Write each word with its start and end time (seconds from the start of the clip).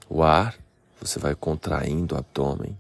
o 0.09 0.23
ar, 0.23 0.57
você 1.01 1.19
vai 1.19 1.35
contraindo 1.35 2.15
o 2.15 2.19
abdômen. 2.19 2.77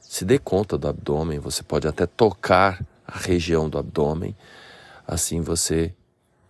Se 0.00 0.24
dê 0.24 0.38
conta 0.38 0.76
do 0.78 0.88
abdômen, 0.88 1.38
você 1.38 1.62
pode 1.62 1.88
até 1.88 2.06
tocar 2.06 2.84
a 3.06 3.18
região 3.18 3.68
do 3.68 3.78
abdômen 3.78 4.36
Assim 5.08 5.40
você 5.40 5.94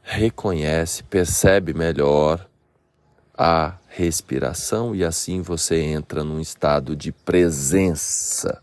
reconhece, 0.03 1.05
percebe 1.05 1.73
melhor 1.73 2.45
a 3.33 3.78
respiração 3.87 4.97
e 4.97 5.05
assim 5.05 5.41
você 5.41 5.81
entra 5.81 6.25
num 6.25 6.41
estado 6.41 6.97
de 6.97 7.12
presença. 7.12 8.61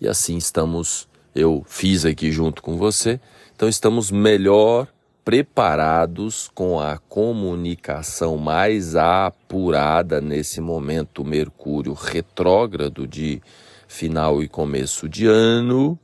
E 0.00 0.06
assim 0.06 0.36
estamos, 0.36 1.08
eu 1.34 1.64
fiz 1.66 2.04
aqui 2.04 2.30
junto 2.30 2.62
com 2.62 2.76
você, 2.76 3.18
então 3.56 3.68
estamos 3.68 4.12
melhor 4.12 4.86
preparados 5.24 6.48
com 6.54 6.78
a 6.78 6.98
comunicação 6.98 8.36
mais 8.36 8.94
apurada 8.94 10.20
nesse 10.20 10.60
momento 10.60 11.24
Mercúrio 11.24 11.92
retrógrado 11.92 13.04
de 13.04 13.42
final 13.88 14.44
e 14.44 14.48
começo 14.48 15.08
de 15.08 15.26
ano, 15.26 15.98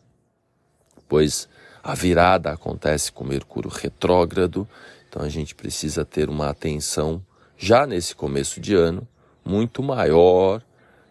pois 1.08 1.48
a 1.83 1.94
virada 1.94 2.52
acontece 2.52 3.11
com 3.11 3.25
Mercúrio 3.25 3.70
retrógrado, 3.70 4.69
então 5.08 5.22
a 5.22 5.28
gente 5.28 5.55
precisa 5.55 6.05
ter 6.05 6.28
uma 6.28 6.48
atenção 6.48 7.22
já 7.56 7.86
nesse 7.86 8.14
começo 8.14 8.61
de 8.61 8.74
ano 8.74 9.06
muito 9.44 9.83
maior 9.83 10.62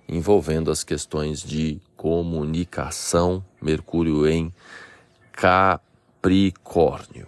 envolvendo 0.08 0.70
as 0.70 0.84
questões 0.84 1.42
de 1.42 1.80
comunicação, 1.96 3.44
Mercúrio 3.62 4.28
em 4.28 4.54
Capricórnio. 5.32 7.28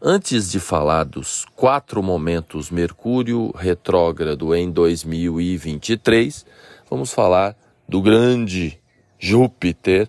Antes 0.00 0.50
de 0.50 0.60
falar 0.60 1.04
dos 1.04 1.44
quatro 1.56 2.02
momentos 2.02 2.70
Mercúrio 2.70 3.52
retrógrado 3.54 4.54
em 4.54 4.70
2023, 4.70 6.46
vamos 6.88 7.12
falar 7.12 7.56
do 7.88 8.00
grande 8.00 8.80
Júpiter 9.18 10.08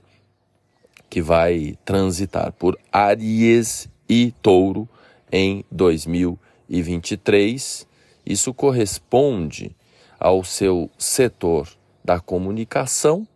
que 1.12 1.22
vai 1.22 1.78
transitar 1.84 2.54
por 2.54 2.80
Aries 2.90 3.90
e 4.08 4.32
Touro 4.42 4.88
em 5.30 5.66
2023. 5.70 7.86
Isso 8.26 8.54
corresponde 8.54 9.76
ao 10.18 10.42
seu 10.46 10.90
setor 10.98 11.68
da 12.02 12.22
comunicação 12.22 13.28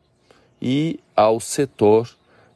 e 0.62 1.02
ao 1.14 1.42
setor 1.42 2.10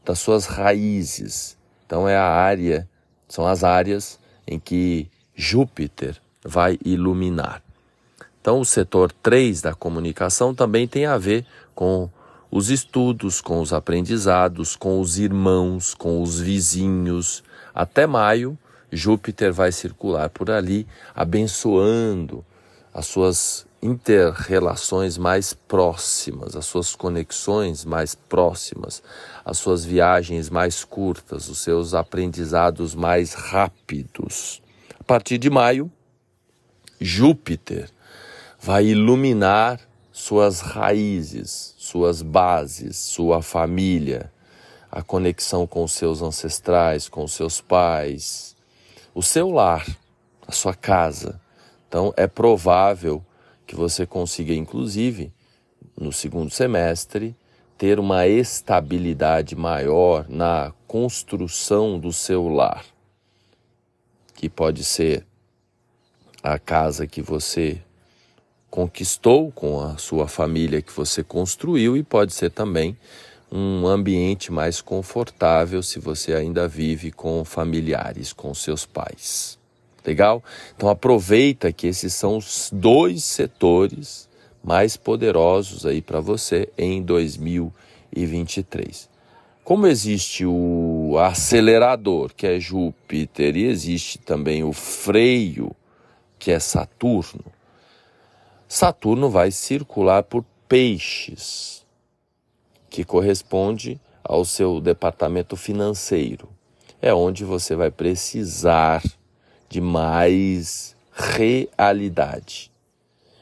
das 0.06 0.20
suas 0.20 0.46
raízes. 0.46 1.58
Então 1.86 2.08
é 2.08 2.16
a 2.16 2.24
área, 2.24 2.88
são 3.28 3.46
as 3.46 3.62
áreas 3.62 4.18
em 4.48 4.58
que 4.58 5.10
Júpiter 5.36 6.16
vai 6.46 6.80
iluminar. 6.86 7.62
Então 8.40 8.62
o 8.62 8.66
setor 8.66 9.12
3 9.12 9.64
da 9.64 9.76
comunicação 9.76 10.56
também 10.56 10.88
tem 10.88 11.06
a 11.06 11.18
ver 11.18 11.46
com 11.76 12.10
os 12.52 12.70
estudos, 12.70 13.42
com 13.42 13.62
os 13.62 13.72
aprendizados, 13.72 14.76
com 14.76 15.00
os 15.00 15.18
irmãos, 15.18 15.94
com 15.94 16.22
os 16.22 16.40
vizinhos. 16.40 17.44
Até 17.74 18.08
maio, 18.08 18.58
Júpiter 18.92 19.54
vai 19.54 19.72
circular 19.72 20.30
por 20.30 20.50
ali, 20.50 20.88
abençoando 21.16 22.44
as 22.94 23.06
suas 23.06 23.68
interrelações 23.82 25.18
mais 25.18 25.54
próximas, 25.54 26.56
as 26.56 26.66
suas 26.66 26.96
conexões 26.96 27.86
mais 27.86 28.14
próximas, 28.14 29.02
as 29.46 29.58
suas 29.58 29.86
viagens 29.86 30.50
mais 30.50 30.84
curtas, 30.84 31.48
os 31.48 31.60
seus 31.60 31.94
aprendizados 31.94 32.94
mais 32.94 33.34
rápidos. 33.34 34.62
A 35.00 35.04
partir 35.04 35.38
de 35.38 35.50
maio, 35.50 35.90
Júpiter 37.00 37.90
vai 38.60 38.88
iluminar 38.88 39.80
suas 40.20 40.60
raízes, 40.60 41.74
suas 41.78 42.22
bases, 42.22 42.98
sua 42.98 43.42
família, 43.42 44.30
a 44.92 45.02
conexão 45.02 45.66
com 45.66 45.88
seus 45.88 46.22
ancestrais, 46.22 47.08
com 47.08 47.26
seus 47.26 47.62
pais, 47.62 48.54
o 49.16 49.24
seu 49.24 49.50
lar, 49.50 49.88
a 50.46 50.52
sua 50.52 50.76
casa. 50.76 51.40
Então 51.88 52.14
é 52.18 52.28
provável 52.28 53.24
que 53.66 53.78
você 53.78 54.06
consiga, 54.06 54.54
inclusive, 54.54 55.32
no 55.98 56.12
segundo 56.12 56.50
semestre, 56.50 57.34
ter 57.78 57.98
uma 57.98 58.28
estabilidade 58.28 59.56
maior 59.56 60.26
na 60.28 60.74
construção 60.86 61.98
do 61.98 62.12
seu 62.12 62.50
lar, 62.50 62.84
que 64.36 64.50
pode 64.50 64.84
ser 64.84 65.26
a 66.44 66.60
casa 66.60 67.08
que 67.08 67.22
você 67.22 67.82
conquistou 68.70 69.52
com 69.52 69.82
a 69.82 69.98
sua 69.98 70.28
família 70.28 70.82
que 70.82 70.92
você 70.92 71.24
construiu 71.24 71.98
e 71.98 72.04
pode 72.04 72.34
ser 72.34 72.52
também 72.52 72.96
um 73.52 73.88
ambiente 73.88 74.52
mais 74.52 74.80
confortável 74.80 75.82
se 75.82 76.00
você 76.00 76.34
ainda 76.34 76.68
vive 76.68 77.12
com 77.12 77.44
familiares, 77.44 78.32
com 78.32 78.54
seus 78.54 78.86
pais. 78.86 79.58
Legal? 80.06 80.44
Então 80.76 80.88
aproveita 80.88 81.74
que 81.74 81.88
esses 81.88 82.14
são 82.14 82.38
os 82.38 82.70
dois 82.72 83.24
setores 83.24 84.30
mais 84.64 84.96
poderosos 84.96 85.86
aí 85.86 86.02
para 86.02 86.20
você 86.20 86.70
em 86.78 87.02
2023. 87.02 89.10
Como 89.64 89.88
existe 89.88 90.46
o 90.46 91.16
acelerador, 91.20 92.32
que 92.36 92.48
é 92.48 92.60
Júpiter, 92.60 93.56
e 93.56 93.66
existe 93.66 94.18
também 94.18 94.64
o 94.64 94.74
freio, 94.74 95.76
que 96.40 96.52
é 96.52 96.60
Saturno, 96.60 97.46
Saturno 98.72 99.32
vai 99.32 99.50
circular 99.50 100.22
por 100.22 100.46
peixes, 100.68 101.84
que 102.88 103.04
corresponde 103.04 104.00
ao 104.24 104.46
seu 104.46 104.80
departamento 104.80 105.56
financeiro. 105.56 106.48
É 107.02 107.12
onde 107.12 107.44
você 107.44 107.76
vai 107.76 107.90
precisar 107.90 109.04
de 109.68 109.82
mais 109.82 110.96
realidade. 111.12 112.72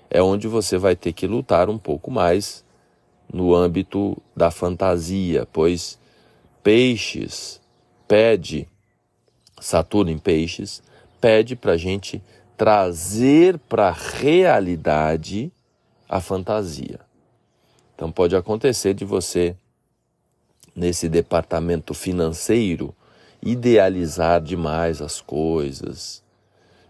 É 0.09 0.21
onde 0.21 0.47
você 0.47 0.77
vai 0.77 0.95
ter 0.95 1.12
que 1.12 1.27
lutar 1.27 1.69
um 1.69 1.77
pouco 1.77 2.09
mais 2.09 2.63
no 3.31 3.53
âmbito 3.53 4.18
da 4.33 4.50
fantasia, 4.50 5.45
pois 5.51 6.00
peixes 6.63 7.59
pede, 8.07 8.65
Saturno 9.59 10.09
em 10.09 10.18
peixes, 10.18 10.81
pede 11.19 11.53
para 11.57 11.74
a 11.74 11.77
gente 11.77 12.24
trazer 12.57 13.59
para 13.69 13.89
a 13.89 13.92
realidade 13.92 15.51
a 16.09 16.19
fantasia. 16.19 17.00
Então 17.95 18.12
pode 18.12 18.36
acontecer 18.36 18.95
de 18.95 19.06
você, 19.06 19.56
nesse 20.75 21.07
departamento 21.07 21.94
financeiro, 21.94 22.95
idealizar 23.42 24.42
demais 24.42 25.01
as 25.01 25.21
coisas. 25.21 26.24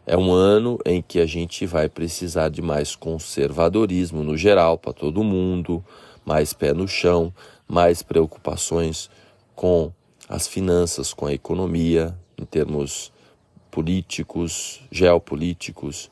É 0.05 0.15
um 0.15 0.31
ano 0.31 0.79
em 0.85 1.01
que 1.01 1.19
a 1.19 1.25
gente 1.25 1.65
vai 1.65 1.89
precisar 1.89 2.47
de 2.49 2.61
mais 2.61 2.95
conservadorismo 2.95 4.23
no 4.23 4.37
geral, 4.37 4.77
para 4.77 4.93
todo 4.93 5.23
mundo, 5.23 5.83
mais 6.25 6.53
pé 6.53 6.73
no 6.73 6.87
chão, 6.87 7.33
mais 7.67 8.01
preocupações 8.01 9.09
com 9.53 9.91
as 10.29 10.47
finanças, 10.47 11.13
com 11.13 11.25
a 11.25 11.33
economia, 11.33 12.17
em 12.37 12.45
termos 12.45 13.11
políticos, 13.77 14.81
geopolíticos. 14.91 16.09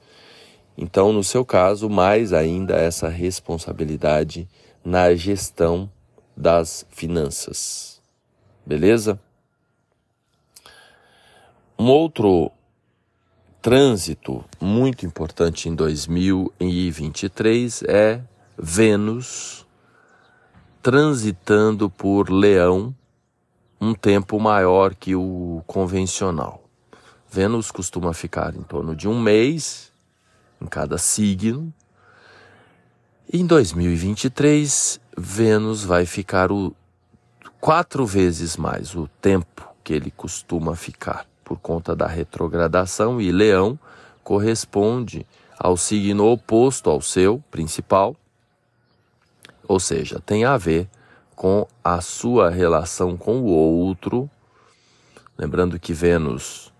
Então, 0.77 1.11
no 1.11 1.23
seu 1.23 1.43
caso, 1.43 1.89
mais 1.89 2.31
ainda 2.31 2.75
essa 2.75 3.09
responsabilidade 3.09 4.47
na 4.83 5.15
gestão 5.15 5.89
das 6.37 6.85
finanças. 6.91 7.99
Beleza? 8.63 9.19
Um 11.75 11.87
outro 11.87 12.51
trânsito 13.63 14.45
muito 14.61 15.03
importante 15.03 15.67
em 15.67 15.73
2023 15.73 17.81
é 17.87 18.21
Vênus 18.55 19.65
transitando 20.83 21.89
por 21.89 22.29
Leão 22.29 22.93
um 23.81 23.95
tempo 23.95 24.39
maior 24.39 24.93
que 24.93 25.15
o 25.15 25.63
convencional. 25.65 26.64
Vênus 27.35 27.69
costuma 27.69 28.13
ficar 28.13 28.55
em 28.55 28.61
torno 28.61 28.95
de 28.95 29.09
um 29.09 29.19
mês 29.19 29.91
em 30.61 30.65
cada 30.65 30.97
signo. 30.97 31.73
Em 33.31 33.45
2023, 33.45 35.01
Vênus 35.17 35.83
vai 35.83 36.05
ficar 36.05 36.49
o, 36.49 36.73
quatro 37.59 38.05
vezes 38.05 38.55
mais 38.55 38.95
o 38.95 39.09
tempo 39.21 39.67
que 39.83 39.91
ele 39.91 40.11
costuma 40.11 40.77
ficar, 40.77 41.27
por 41.43 41.59
conta 41.59 41.93
da 41.93 42.07
retrogradação, 42.07 43.19
e 43.19 43.33
Leão 43.33 43.77
corresponde 44.23 45.25
ao 45.59 45.75
signo 45.75 46.31
oposto 46.31 46.89
ao 46.89 47.01
seu 47.01 47.43
principal, 47.51 48.15
ou 49.67 49.77
seja, 49.77 50.21
tem 50.25 50.45
a 50.45 50.55
ver 50.55 50.87
com 51.35 51.67
a 51.83 51.99
sua 51.99 52.49
relação 52.49 53.17
com 53.17 53.41
o 53.41 53.47
outro. 53.47 54.29
Lembrando 55.37 55.77
que 55.77 55.91
Vênus 55.91 56.73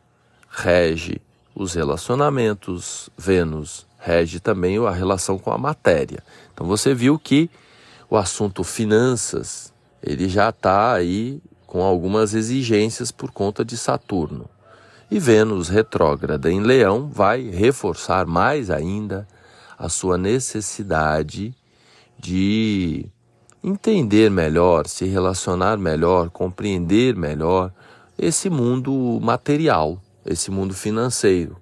rege 0.56 1.22
os 1.54 1.74
relacionamentos, 1.74 3.10
Vênus 3.18 3.86
rege 4.00 4.40
também 4.40 4.78
a 4.86 4.92
relação 4.92 5.38
com 5.38 5.52
a 5.52 5.58
matéria. 5.58 6.24
Então 6.54 6.66
você 6.66 6.94
viu 6.94 7.20
que 7.20 7.50
o 8.10 8.16
assunto 8.16 8.64
finanças, 8.64 9.74
ele 10.02 10.30
já 10.30 10.50
está 10.50 10.94
aí 10.94 11.42
com 11.66 11.82
algumas 11.82 12.34
exigências 12.34 13.12
por 13.12 13.32
conta 13.32 13.66
de 13.66 13.78
Saturno. 13.78 14.48
E 15.10 15.20
Vênus 15.20 15.70
retrógrada 15.70 16.52
em 16.52 16.62
Leão 16.62 17.10
vai 17.10 17.42
reforçar 17.42 18.26
mais 18.26 18.70
ainda 18.70 19.28
a 19.78 19.90
sua 19.90 20.18
necessidade 20.18 21.54
de 22.18 23.06
entender 23.64 24.30
melhor, 24.30 24.88
se 24.88 25.06
relacionar 25.06 25.78
melhor, 25.78 26.30
compreender 26.30 27.16
melhor 27.16 27.72
esse 28.18 28.50
mundo 28.50 29.20
material 29.22 30.00
esse 30.26 30.50
mundo 30.50 30.74
financeiro, 30.74 31.58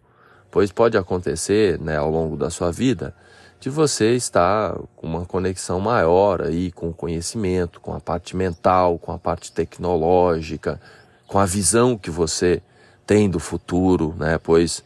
pois 0.50 0.71
pode 0.71 0.98
acontecer, 0.98 1.80
né, 1.80 1.98
ao 1.98 2.10
longo 2.10 2.38
da 2.38 2.50
sua 2.50 2.71
vida, 2.71 3.15
de 3.60 3.69
você 3.69 4.13
estar 4.15 4.77
com 4.95 5.07
uma 5.07 5.25
conexão 5.25 5.80
maior 5.80 6.42
aí 6.42 6.71
com 6.71 6.89
o 6.89 6.94
conhecimento, 6.94 7.80
com 7.80 7.94
a 7.94 8.00
parte 8.00 8.36
mental, 8.36 9.00
com 9.00 9.12
a 9.12 9.18
parte 9.18 9.51
tecnológica, 9.51 10.81
com 11.27 11.39
a 11.39 11.45
visão 11.45 11.98
que 11.98 12.12
você 12.12 12.62
tem 13.07 13.30
do 13.30 13.39
futuro, 13.39 14.13
né? 14.18 14.38
Pois 14.38 14.83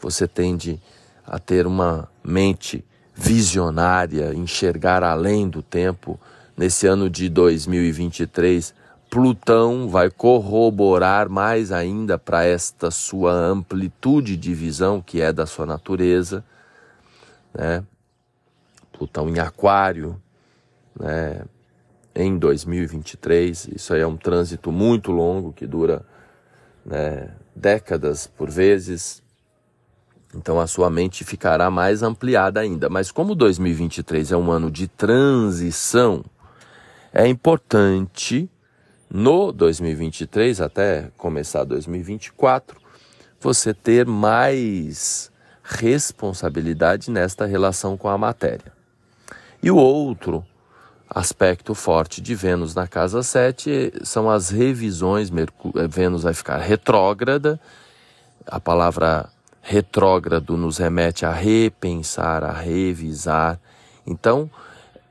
você 0.00 0.26
tende 0.26 0.80
a 1.26 1.38
ter 1.38 1.66
uma 1.66 2.08
mente 2.22 2.84
visionária, 3.14 4.34
enxergar 4.34 5.02
além 5.02 5.48
do 5.48 5.62
tempo. 5.62 6.18
Nesse 6.56 6.86
ano 6.86 7.10
de 7.10 7.28
2023, 7.28 8.74
Plutão 9.14 9.88
vai 9.88 10.10
corroborar 10.10 11.28
mais 11.28 11.70
ainda 11.70 12.18
para 12.18 12.44
esta 12.44 12.90
sua 12.90 13.32
amplitude 13.32 14.36
de 14.36 14.52
visão, 14.52 15.00
que 15.00 15.20
é 15.20 15.32
da 15.32 15.46
sua 15.46 15.64
natureza, 15.64 16.44
né? 17.56 17.84
Plutão 18.92 19.28
em 19.28 19.38
Aquário, 19.38 20.20
né? 20.98 21.44
Em 22.12 22.36
2023, 22.36 23.68
isso 23.76 23.94
aí 23.94 24.00
é 24.00 24.06
um 24.06 24.16
trânsito 24.16 24.72
muito 24.72 25.12
longo 25.12 25.52
que 25.52 25.64
dura 25.64 26.04
né, 26.84 27.30
décadas 27.54 28.26
por 28.26 28.50
vezes. 28.50 29.22
Então 30.34 30.58
a 30.58 30.66
sua 30.66 30.90
mente 30.90 31.22
ficará 31.22 31.70
mais 31.70 32.02
ampliada 32.02 32.58
ainda. 32.58 32.88
Mas 32.88 33.12
como 33.12 33.36
2023 33.36 34.32
é 34.32 34.36
um 34.36 34.50
ano 34.50 34.72
de 34.72 34.88
transição, 34.88 36.24
é 37.12 37.28
importante 37.28 38.50
no 39.14 39.52
2023 39.52 40.60
até 40.60 41.08
começar 41.16 41.62
2024, 41.62 42.80
você 43.40 43.72
ter 43.72 44.04
mais 44.04 45.30
responsabilidade 45.62 47.12
nesta 47.12 47.46
relação 47.46 47.96
com 47.96 48.08
a 48.08 48.18
matéria. 48.18 48.72
E 49.62 49.70
o 49.70 49.76
outro 49.76 50.44
aspecto 51.08 51.76
forte 51.76 52.20
de 52.20 52.34
Vênus 52.34 52.74
na 52.74 52.88
casa 52.88 53.22
7 53.22 53.92
são 54.02 54.28
as 54.28 54.50
revisões. 54.50 55.30
Eh, 55.30 55.86
Vênus 55.88 56.24
vai 56.24 56.34
ficar 56.34 56.58
retrógrada. 56.58 57.60
A 58.44 58.58
palavra 58.58 59.30
retrógrado 59.62 60.56
nos 60.56 60.78
remete 60.78 61.24
a 61.24 61.32
repensar, 61.32 62.42
a 62.42 62.52
revisar. 62.52 63.60
Então, 64.04 64.50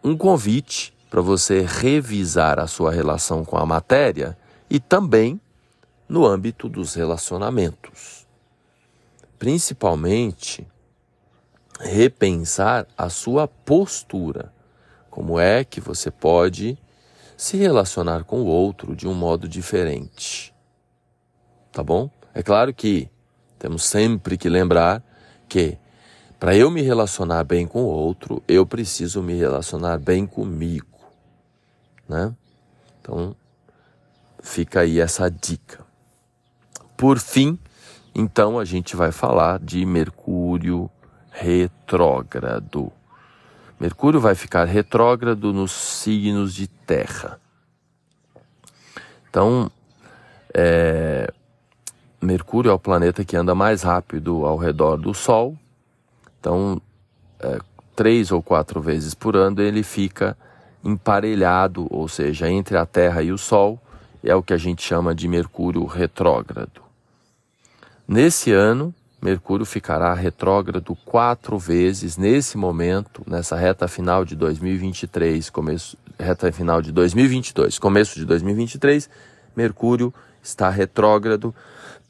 um 0.03 0.17
convite 0.17 0.92
para 1.13 1.21
você 1.21 1.61
revisar 1.61 2.59
a 2.59 2.65
sua 2.65 2.91
relação 2.91 3.45
com 3.45 3.55
a 3.55 3.63
matéria 3.67 4.35
e 4.67 4.79
também 4.79 5.39
no 6.09 6.25
âmbito 6.25 6.67
dos 6.67 6.95
relacionamentos. 6.95 8.25
Principalmente, 9.37 10.65
repensar 11.79 12.87
a 12.97 13.09
sua 13.09 13.47
postura. 13.47 14.51
Como 15.11 15.39
é 15.39 15.63
que 15.63 15.79
você 15.79 16.09
pode 16.09 16.79
se 17.37 17.57
relacionar 17.57 18.23
com 18.23 18.41
o 18.41 18.47
outro 18.47 18.95
de 18.95 19.07
um 19.07 19.13
modo 19.13 19.47
diferente? 19.47 20.51
Tá 21.71 21.83
bom? 21.83 22.09
É 22.33 22.41
claro 22.41 22.73
que 22.73 23.07
temos 23.59 23.83
sempre 23.83 24.35
que 24.35 24.49
lembrar 24.49 25.03
que 25.47 25.77
para 26.39 26.55
eu 26.55 26.71
me 26.71 26.81
relacionar 26.81 27.43
bem 27.43 27.67
com 27.67 27.83
o 27.83 27.87
outro, 27.87 28.41
eu 28.47 28.65
preciso 28.65 29.21
me 29.21 29.35
relacionar 29.35 29.99
bem 29.99 30.25
comigo 30.25 30.92
né? 32.13 32.33
Então, 33.01 33.35
fica 34.41 34.81
aí 34.81 34.99
essa 34.99 35.29
dica. 35.29 35.83
Por 36.95 37.19
fim, 37.19 37.59
então 38.13 38.59
a 38.59 38.63
gente 38.63 38.95
vai 38.95 39.11
falar 39.11 39.59
de 39.59 39.85
Mercúrio 39.85 40.89
retrógrado. 41.31 42.91
Mercúrio 43.79 44.19
vai 44.19 44.35
ficar 44.35 44.65
retrógrado 44.65 45.51
nos 45.51 45.71
signos 45.71 46.53
de 46.53 46.67
terra. 46.67 47.39
Então, 49.29 49.69
é, 50.53 51.33
Mercúrio 52.21 52.69
é 52.69 52.73
o 52.73 52.79
planeta 52.79 53.25
que 53.25 53.35
anda 53.35 53.55
mais 53.55 53.81
rápido 53.81 54.45
ao 54.45 54.55
redor 54.55 54.97
do 54.97 55.13
Sol. 55.13 55.57
Então, 56.39 56.79
é, 57.39 57.59
três 57.95 58.31
ou 58.31 58.41
quatro 58.41 58.79
vezes 58.79 59.13
por 59.13 59.35
ano 59.35 59.61
ele 59.61 59.83
fica 59.83 60.37
emparelhado, 60.83 61.87
ou 61.89 62.07
seja, 62.07 62.49
entre 62.49 62.77
a 62.77 62.85
Terra 62.85 63.21
e 63.23 63.31
o 63.31 63.37
Sol, 63.37 63.81
é 64.23 64.35
o 64.35 64.43
que 64.43 64.53
a 64.53 64.57
gente 64.57 64.81
chama 64.81 65.13
de 65.13 65.27
Mercúrio 65.27 65.85
retrógrado. 65.85 66.81
Nesse 68.07 68.51
ano, 68.51 68.93
Mercúrio 69.21 69.65
ficará 69.65 70.13
retrógrado 70.13 70.95
quatro 71.05 71.57
vezes 71.57 72.17
nesse 72.17 72.57
momento, 72.57 73.23
nessa 73.25 73.55
reta 73.55 73.87
final 73.87 74.25
de 74.25 74.35
2023, 74.35 75.49
começo, 75.49 75.97
reta 76.19 76.51
final 76.51 76.81
de 76.81 76.91
2022, 76.91 77.79
começo 77.79 78.19
de 78.19 78.25
2023, 78.25 79.09
Mercúrio 79.55 80.13
está 80.41 80.69
retrógrado, 80.69 81.55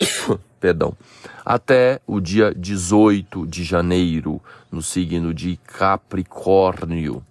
perdão, 0.59 0.97
até 1.45 2.01
o 2.07 2.19
dia 2.19 2.51
18 2.55 3.45
de 3.45 3.63
janeiro, 3.63 4.41
no 4.71 4.81
signo 4.81 5.33
de 5.33 5.57
Capricórnio. 5.67 7.23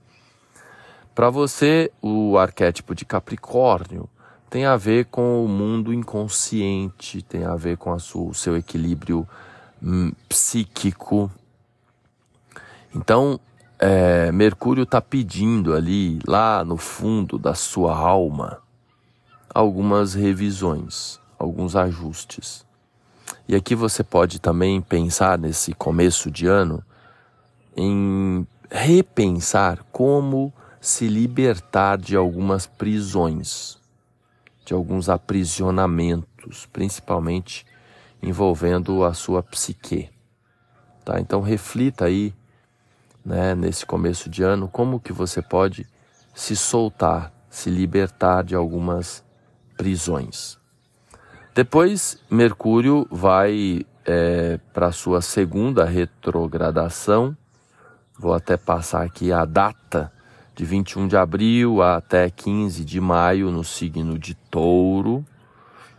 Para 1.15 1.29
você, 1.29 1.93
o 2.01 2.39
arquétipo 2.39 2.95
de 2.95 3.05
Capricórnio 3.05 4.09
tem 4.49 4.65
a 4.65 4.77
ver 4.77 5.07
com 5.07 5.45
o 5.45 5.49
mundo 5.49 5.93
inconsciente, 5.93 7.23
tem 7.23 7.45
a 7.45 7.55
ver 7.55 7.77
com 7.77 7.99
sua, 7.99 8.31
o 8.31 8.35
seu 8.35 8.57
equilíbrio 8.57 9.29
hum, 9.83 10.13
psíquico. 10.27 11.31
Então, 12.95 13.39
é, 13.79 14.33
Mercúrio 14.33 14.85
está 14.85 15.03
pedindo 15.03 15.75
ali, 15.75 16.19
lá 16.27 16.65
no 16.65 16.79
fundo 16.79 17.39
da 17.39 17.55
sua 17.55 17.95
alma, 17.95 18.61
algumas 19.55 20.15
revisões, 20.15 21.21
alguns 21.39 21.77
ajustes. 21.77 22.65
E 23.47 23.55
aqui 23.55 23.75
você 23.75 24.03
pode 24.03 24.41
também 24.41 24.81
pensar 24.81 25.39
nesse 25.39 25.75
começo 25.75 26.31
de 26.31 26.47
ano 26.47 26.83
em 27.77 28.47
repensar 28.71 29.85
como 29.93 30.53
se 30.83 31.07
libertar 31.07 31.97
de 31.97 32.17
algumas 32.17 32.67
prisões, 32.67 33.79
de 34.65 34.75
alguns 34.75 35.09
aprisionamentos, 35.09 36.67
principalmente 36.73 37.65
envolvendo 38.21 39.05
a 39.05 39.15
sua 39.15 39.45
psique. 39.45 40.11
Tá? 41.05 41.21
Então 41.21 41.41
reflita 41.41 42.07
aí, 42.07 42.35
né, 43.25 43.55
nesse 43.55 43.87
começo 43.87 44.29
de 44.29 44.43
ano, 44.43 44.67
como 44.67 44.99
que 44.99 45.13
você 45.13 45.41
pode 45.41 45.87
se 46.35 46.57
soltar, 46.57 47.33
se 47.49 47.71
libertar 47.71 48.43
de 48.43 48.57
algumas 48.57 49.25
prisões. 49.77 50.59
Depois, 51.55 52.19
Mercúrio 52.29 53.07
vai 53.09 53.87
é, 54.05 54.59
para 54.73 54.89
a 54.89 54.93
sua 54.93 55.23
segunda 55.23 55.85
retrogradação. 55.85 57.37
Vou 58.19 58.35
até 58.35 58.57
passar 58.57 59.05
aqui 59.05 59.31
a 59.31 59.45
data 59.45 60.11
de 60.55 60.65
21 60.65 61.09
de 61.09 61.17
abril 61.17 61.83
até 61.83 62.29
15 62.29 62.85
de 62.85 63.01
maio 63.01 63.51
no 63.51 63.65
signo 63.65 64.19
de 64.19 64.35
Touro. 64.35 65.25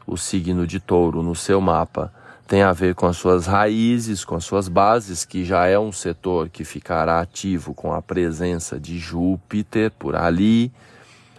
O 0.05 0.17
signo 0.17 0.67
de 0.67 0.79
Touro 0.79 1.24
no 1.24 1.36
seu 1.36 1.60
mapa 1.60 2.13
tem 2.48 2.62
a 2.62 2.72
ver 2.72 2.93
com 2.93 3.07
as 3.07 3.17
suas 3.17 3.48
raízes, 3.48 4.24
com 4.24 4.36
as 4.36 4.43
suas 4.43 4.67
bases, 4.67 5.25
que 5.25 5.43
já 5.43 5.65
é 5.65 5.79
um 5.79 5.91
setor 5.91 6.50
que 6.50 6.63
ficará 6.63 7.19
ativo 7.19 7.74
com 7.74 7.93
a 7.93 8.01
presença 8.01 8.79
de 8.79 9.00
Júpiter 9.00 9.91
por 9.91 10.15
ali, 10.15 10.72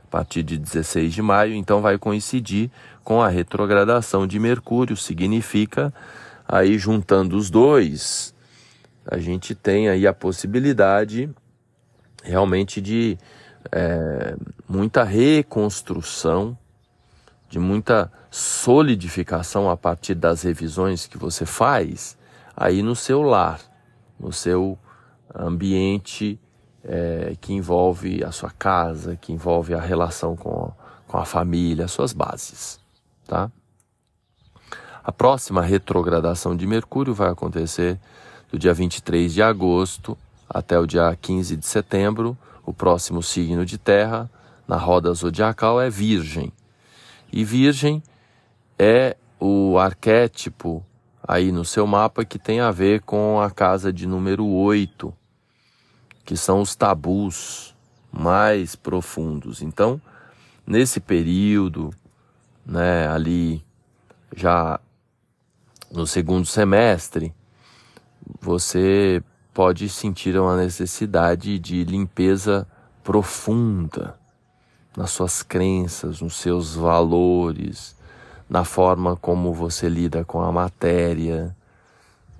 a 0.02 0.10
partir 0.10 0.42
de 0.42 0.56
16 0.56 1.12
de 1.12 1.22
maio, 1.22 1.54
então 1.54 1.80
vai 1.80 1.98
coincidir 1.98 2.70
com 3.02 3.20
a 3.20 3.28
retrogradação 3.28 4.26
de 4.26 4.38
Mercúrio, 4.38 4.96
significa 4.96 5.92
aí 6.48 6.78
juntando 6.78 7.36
os 7.36 7.50
dois, 7.50 8.34
a 9.06 9.18
gente 9.18 9.54
tem 9.54 9.88
aí 9.88 10.06
a 10.06 10.14
possibilidade 10.14 11.28
realmente 12.24 12.80
de 12.80 13.16
é, 13.70 14.36
muita 14.68 15.04
reconstrução, 15.04 16.58
de 17.48 17.58
muita 17.58 18.10
solidificação 18.30 19.70
a 19.70 19.76
partir 19.76 20.14
das 20.14 20.42
revisões 20.42 21.06
que 21.06 21.16
você 21.16 21.46
faz 21.46 22.16
aí 22.56 22.82
no 22.82 22.96
seu 22.96 23.22
lar, 23.22 23.60
no 24.18 24.32
seu 24.32 24.76
ambiente 25.32 26.40
é, 26.82 27.36
que 27.40 27.52
envolve 27.52 28.24
a 28.24 28.32
sua 28.32 28.50
casa, 28.50 29.16
que 29.16 29.32
envolve 29.32 29.74
a 29.74 29.80
relação 29.80 30.34
com, 30.34 30.72
com 31.06 31.18
a 31.18 31.24
família, 31.24 31.84
as 31.84 31.92
suas 31.92 32.12
bases 32.12 32.82
tá? 33.26 33.50
A 35.02 35.12
próxima 35.12 35.60
retrogradação 35.62 36.56
de 36.56 36.66
Mercúrio 36.66 37.12
vai 37.12 37.30
acontecer 37.30 37.98
do 38.50 38.58
dia 38.58 38.72
23 38.72 39.32
de 39.32 39.42
agosto 39.42 40.16
até 40.54 40.78
o 40.78 40.86
dia 40.86 41.18
15 41.20 41.56
de 41.56 41.66
setembro. 41.66 42.38
O 42.64 42.72
próximo 42.72 43.22
signo 43.22 43.66
de 43.66 43.76
Terra 43.76 44.30
na 44.66 44.76
roda 44.76 45.12
zodiacal 45.12 45.80
é 45.80 45.90
Virgem. 45.90 46.52
E 47.32 47.44
Virgem 47.44 48.00
é 48.78 49.16
o 49.40 49.76
arquétipo 49.76 50.86
aí 51.26 51.50
no 51.50 51.64
seu 51.64 51.86
mapa 51.86 52.24
que 52.24 52.38
tem 52.38 52.60
a 52.60 52.70
ver 52.70 53.02
com 53.02 53.40
a 53.40 53.50
casa 53.50 53.92
de 53.92 54.06
número 54.06 54.46
8, 54.46 55.12
que 56.24 56.36
são 56.36 56.60
os 56.60 56.76
tabus 56.76 57.74
mais 58.12 58.76
profundos. 58.76 59.60
Então, 59.60 60.00
nesse 60.66 61.00
período 61.00 61.90
né, 62.64 63.08
ali 63.08 63.64
já 64.34 64.80
no 65.90 66.06
segundo 66.06 66.46
semestre, 66.46 67.34
você 68.40 69.22
pode 69.54 69.88
sentir 69.88 70.36
uma 70.36 70.56
necessidade 70.56 71.60
de 71.60 71.84
limpeza 71.84 72.66
profunda 73.04 74.18
nas 74.96 75.12
suas 75.12 75.44
crenças, 75.44 76.20
nos 76.20 76.34
seus 76.34 76.74
valores, 76.74 77.94
na 78.50 78.64
forma 78.64 79.14
como 79.14 79.54
você 79.54 79.88
lida 79.88 80.24
com 80.24 80.42
a 80.42 80.50
matéria. 80.50 81.56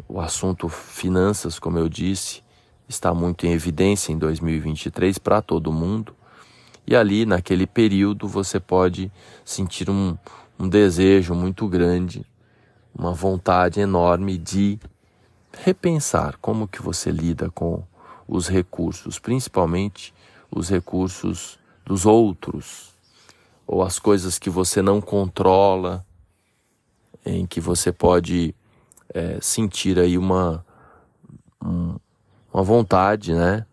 O 0.09 0.21
assunto 0.21 0.69
finanças, 0.69 1.61
como 1.61 1.79
eu 1.79 1.89
disse, 1.89 2.43
está 2.89 3.15
muito 3.15 3.47
em 3.47 3.53
evidência 3.53 4.13
em 4.13 4.19
2023 4.19 5.17
para 5.19 5.41
todo 5.41 5.73
mundo. 5.73 6.13
E 6.85 6.97
ali, 6.97 7.25
naquele 7.25 7.67
período, 7.67 8.27
você 8.27 8.59
pode 8.59 9.11
sentir 9.45 9.89
um, 9.89 10.19
um 10.59 10.69
desejo 10.69 11.33
muito 11.33 11.69
grande, 11.69 12.27
uma 12.93 13.13
vontade 13.13 13.81
enorme 13.81 14.37
de 14.37 14.81
repensar 15.63 16.37
como 16.41 16.69
que 16.69 16.83
você 16.83 17.11
lida 17.11 17.51
com 17.51 17.83
os 18.27 18.49
recursos, 18.49 19.19
principalmente 19.19 20.15
os 20.51 20.69
recursos 20.69 21.59
dos 21.85 22.07
outros, 22.07 22.95
ou 23.67 23.83
as 23.83 23.99
coisas 23.99 24.39
que 24.39 24.51
você 24.51 24.83
não 24.83 25.01
controla, 25.01 26.05
em 27.25 27.47
que 27.47 27.61
você 27.61 27.91
pode 27.91 28.55
é, 29.13 29.39
sentir 29.41 29.99
aí 29.99 30.19
uma, 30.19 30.65
um, 31.65 31.97
uma 32.53 32.63
vontade, 32.63 33.33
né, 33.33 33.67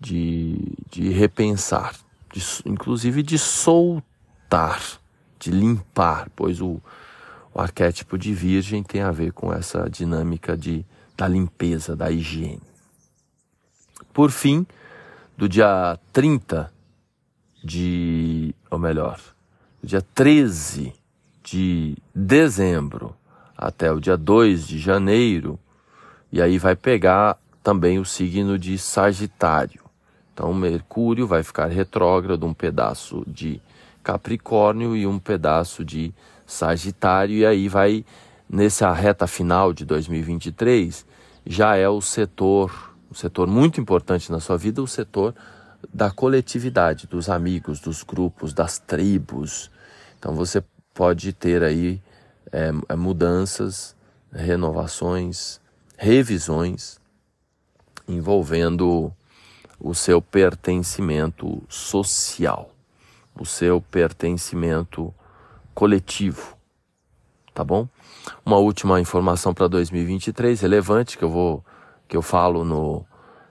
de, 0.00 0.58
de 0.90 1.08
repensar 1.10 1.94
de, 2.36 2.42
inclusive 2.66 3.22
de 3.22 3.38
soltar, 3.38 5.00
de 5.38 5.50
limpar, 5.50 6.28
pois 6.36 6.60
o, 6.60 6.80
o 7.54 7.60
arquétipo 7.60 8.18
de 8.18 8.32
virgem 8.34 8.82
tem 8.82 9.00
a 9.00 9.10
ver 9.10 9.32
com 9.32 9.52
essa 9.52 9.88
dinâmica 9.88 10.56
de, 10.56 10.84
da 11.16 11.26
limpeza, 11.26 11.96
da 11.96 12.10
higiene. 12.10 12.60
Por 14.12 14.30
fim, 14.30 14.66
do 15.36 15.48
dia 15.48 15.98
30 16.12 16.72
de, 17.62 18.54
ou 18.70 18.78
melhor, 18.78 19.20
do 19.82 19.88
dia 19.88 20.02
13 20.02 20.92
de 21.42 21.96
dezembro 22.14 23.14
até 23.56 23.90
o 23.90 24.00
dia 24.00 24.16
2 24.16 24.66
de 24.66 24.78
janeiro, 24.78 25.58
e 26.30 26.42
aí 26.42 26.58
vai 26.58 26.76
pegar 26.76 27.38
também 27.62 27.98
o 27.98 28.04
signo 28.04 28.58
de 28.58 28.78
Sagitário. 28.78 29.82
Então, 30.32 30.52
Mercúrio 30.52 31.26
vai 31.26 31.42
ficar 31.42 31.66
retrógrado, 31.66 32.44
um 32.44 32.52
pedaço 32.52 33.24
de 33.26 33.60
Capricórnio 34.02 34.94
e 34.94 35.06
um 35.06 35.18
pedaço 35.18 35.84
de 35.84 36.12
Sagitário, 36.46 37.34
e 37.34 37.46
aí 37.46 37.68
vai, 37.68 38.04
nessa 38.48 38.92
reta 38.92 39.26
final 39.26 39.72
de 39.72 39.84
2023, 39.84 41.06
já 41.44 41.76
é 41.76 41.88
o 41.88 42.00
setor, 42.00 42.94
um 43.10 43.14
setor 43.14 43.46
muito 43.46 43.80
importante 43.80 44.30
na 44.30 44.40
sua 44.40 44.56
vida, 44.56 44.82
o 44.82 44.86
setor 44.86 45.34
da 45.92 46.10
coletividade, 46.10 47.06
dos 47.06 47.28
amigos, 47.28 47.80
dos 47.80 48.02
grupos, 48.02 48.52
das 48.52 48.78
tribos. 48.78 49.70
Então, 50.18 50.34
você 50.34 50.62
pode 50.94 51.32
ter 51.32 51.62
aí 51.62 52.00
é, 52.52 52.70
é 52.88 52.96
mudanças, 52.96 53.94
renovações, 54.32 55.60
revisões 55.96 56.98
envolvendo 58.08 59.12
o 59.78 59.94
seu 59.94 60.22
pertencimento 60.22 61.62
social, 61.68 62.72
o 63.38 63.44
seu 63.44 63.80
pertencimento 63.80 65.12
coletivo, 65.74 66.56
tá 67.52 67.62
bom? 67.62 67.88
Uma 68.44 68.56
última 68.56 69.00
informação 69.00 69.52
para 69.54 69.68
2023 69.68 70.60
relevante 70.60 71.16
que 71.18 71.24
eu 71.24 71.30
vou 71.30 71.64
que 72.08 72.16
eu 72.16 72.22
falo 72.22 72.64
no 72.64 73.04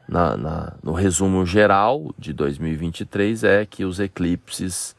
na, 0.07 0.37
na, 0.37 0.73
no 0.83 0.93
resumo 0.93 1.45
geral 1.45 2.13
de 2.17 2.31
2023 2.31 3.43
é 3.43 3.65
que 3.65 3.83
os 3.83 3.99
eclipses 3.99 4.95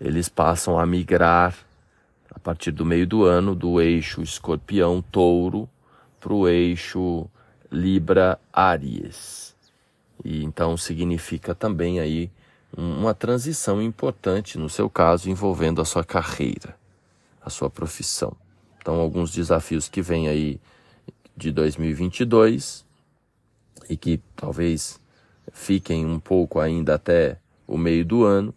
eles 0.00 0.28
passam 0.28 0.78
a 0.78 0.86
migrar 0.86 1.54
a 2.34 2.38
partir 2.38 2.70
do 2.70 2.84
meio 2.84 3.06
do 3.06 3.24
ano 3.24 3.54
do 3.54 3.80
eixo 3.80 4.22
escorpião 4.22 5.02
touro 5.02 5.68
para 6.18 6.32
o 6.32 6.48
eixo 6.48 7.26
libra 7.70 8.40
áries 8.52 9.54
e 10.24 10.42
então 10.42 10.76
significa 10.76 11.54
também 11.54 12.00
aí 12.00 12.30
uma 12.76 13.14
transição 13.14 13.82
importante 13.82 14.58
no 14.58 14.68
seu 14.68 14.88
caso 14.88 15.28
envolvendo 15.28 15.80
a 15.80 15.84
sua 15.84 16.04
carreira, 16.04 16.76
a 17.44 17.50
sua 17.50 17.68
profissão. 17.68 18.36
Então 18.80 18.98
alguns 18.98 19.32
desafios 19.32 19.88
que 19.88 20.00
vêm 20.00 20.28
aí 20.28 20.60
de 21.36 21.52
2022 21.52 22.84
e 23.88 23.96
que 23.96 24.20
talvez 24.34 24.98
fiquem 25.52 26.06
um 26.06 26.18
pouco 26.18 26.58
ainda 26.58 26.94
até 26.94 27.38
o 27.66 27.76
meio 27.76 28.04
do 28.04 28.24
ano. 28.24 28.54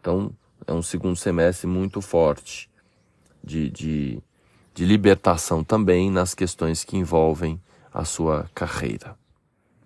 Então 0.00 0.32
é 0.66 0.72
um 0.72 0.82
segundo 0.82 1.16
semestre 1.16 1.66
muito 1.66 2.00
forte 2.00 2.68
de, 3.42 3.70
de, 3.70 4.22
de 4.74 4.84
libertação 4.84 5.64
também 5.64 6.10
nas 6.10 6.34
questões 6.34 6.84
que 6.84 6.96
envolvem 6.96 7.60
a 7.92 8.04
sua 8.04 8.48
carreira. 8.54 9.16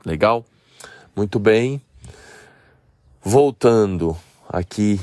Legal? 0.05 0.45
Muito 1.14 1.38
bem. 1.38 1.81
Voltando 3.23 4.16
aqui 4.49 5.00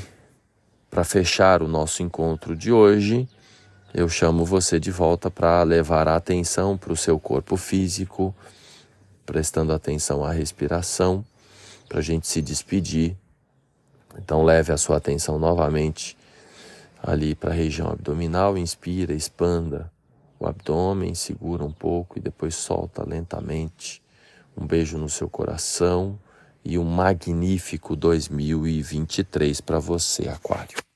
para 0.90 1.04
fechar 1.04 1.62
o 1.62 1.68
nosso 1.68 2.02
encontro 2.02 2.56
de 2.56 2.72
hoje, 2.72 3.28
eu 3.94 4.08
chamo 4.08 4.44
você 4.44 4.80
de 4.80 4.90
volta 4.90 5.30
para 5.30 5.62
levar 5.62 6.08
a 6.08 6.16
atenção 6.16 6.76
para 6.76 6.92
o 6.92 6.96
seu 6.96 7.18
corpo 7.20 7.56
físico, 7.56 8.34
prestando 9.24 9.72
atenção 9.72 10.24
à 10.24 10.32
respiração, 10.32 11.24
para 11.88 12.00
a 12.00 12.02
gente 12.02 12.26
se 12.26 12.42
despedir. 12.42 13.16
Então, 14.18 14.42
leve 14.42 14.72
a 14.72 14.76
sua 14.76 14.96
atenção 14.96 15.38
novamente 15.38 16.16
ali 17.00 17.36
para 17.36 17.50
a 17.50 17.54
região 17.54 17.88
abdominal, 17.88 18.58
inspira, 18.58 19.14
expanda 19.14 19.92
o 20.40 20.46
abdômen, 20.46 21.14
segura 21.14 21.64
um 21.64 21.72
pouco 21.72 22.18
e 22.18 22.20
depois 22.20 22.56
solta 22.56 23.08
lentamente. 23.08 24.02
Um 24.56 24.66
beijo 24.66 24.98
no 24.98 25.08
seu 25.08 25.28
coração 25.28 26.18
e 26.64 26.78
um 26.78 26.84
magnífico 26.84 27.94
2023 27.94 29.60
para 29.60 29.78
você, 29.78 30.28
Aquário. 30.28 30.93